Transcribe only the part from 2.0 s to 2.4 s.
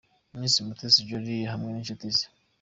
ze.